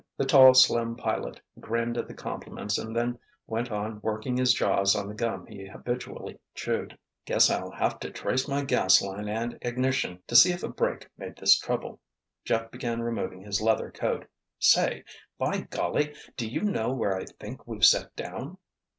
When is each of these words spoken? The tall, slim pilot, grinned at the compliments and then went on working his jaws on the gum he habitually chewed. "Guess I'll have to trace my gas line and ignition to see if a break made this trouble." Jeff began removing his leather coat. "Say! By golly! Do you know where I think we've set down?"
The 0.17 0.25
tall, 0.25 0.55
slim 0.55 0.95
pilot, 0.95 1.39
grinned 1.59 1.95
at 1.95 2.07
the 2.07 2.15
compliments 2.15 2.79
and 2.79 2.95
then 2.95 3.19
went 3.45 3.69
on 3.71 3.99
working 4.01 4.35
his 4.35 4.51
jaws 4.51 4.95
on 4.95 5.07
the 5.07 5.13
gum 5.13 5.45
he 5.45 5.67
habitually 5.67 6.39
chewed. 6.55 6.97
"Guess 7.23 7.51
I'll 7.51 7.69
have 7.69 7.99
to 7.99 8.09
trace 8.09 8.47
my 8.47 8.63
gas 8.65 8.99
line 9.03 9.29
and 9.29 9.59
ignition 9.61 10.23
to 10.25 10.35
see 10.35 10.51
if 10.53 10.63
a 10.63 10.69
break 10.69 11.07
made 11.19 11.35
this 11.35 11.55
trouble." 11.59 11.99
Jeff 12.45 12.71
began 12.71 12.99
removing 13.03 13.43
his 13.43 13.61
leather 13.61 13.91
coat. 13.91 14.25
"Say! 14.57 15.03
By 15.37 15.67
golly! 15.69 16.15
Do 16.35 16.47
you 16.47 16.61
know 16.61 16.91
where 16.91 17.15
I 17.15 17.25
think 17.25 17.67
we've 17.67 17.85
set 17.85 18.15
down?" 18.15 18.57